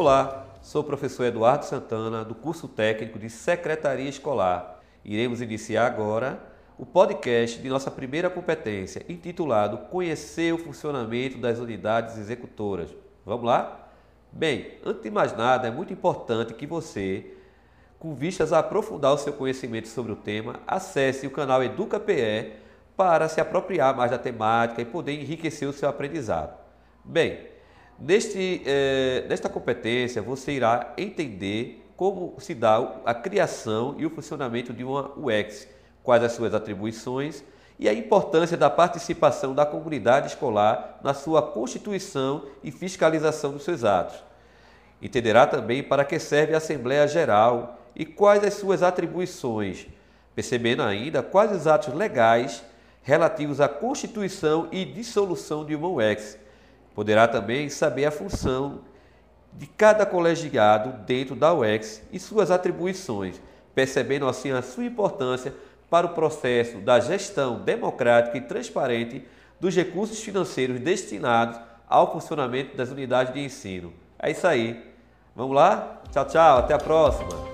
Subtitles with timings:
[0.00, 4.80] Olá, sou o professor Eduardo Santana, do curso técnico de Secretaria Escolar.
[5.04, 6.40] Iremos iniciar agora
[6.78, 12.88] o podcast de nossa primeira competência, intitulado Conhecer o funcionamento das unidades executoras.
[13.26, 13.90] Vamos lá?
[14.32, 17.34] Bem, antes de mais nada, é muito importante que você,
[17.98, 22.54] com vistas a aprofundar o seu conhecimento sobre o tema, acesse o canal EducaPE
[22.96, 26.58] para se apropriar mais da temática e poder enriquecer o seu aprendizado.
[27.04, 27.50] Bem,
[28.00, 34.72] neste, eh, nesta competência você irá entender como se dá a criação e o funcionamento
[34.72, 35.68] de uma UX,
[36.02, 37.44] quais as suas atribuições
[37.78, 43.84] e a importância da participação da comunidade escolar na sua constituição e fiscalização dos seus
[43.84, 44.22] atos.
[45.00, 49.86] Entenderá também para que serve a Assembleia Geral e quais as suas atribuições,
[50.34, 52.62] percebendo ainda quais os atos legais
[53.02, 56.38] relativos à constituição e dissolução de uma UEX.
[56.94, 58.80] Poderá também saber a função
[59.52, 63.40] de cada colegiado dentro da UEX e suas atribuições,
[63.74, 65.54] percebendo assim a sua importância
[65.88, 69.26] para o processo da gestão democrática e transparente
[69.58, 73.92] dos recursos financeiros destinados ao funcionamento das unidades de ensino.
[74.18, 74.90] É isso aí.
[75.34, 76.00] Vamos lá?
[76.12, 76.58] Tchau, tchau.
[76.58, 77.49] Até a próxima.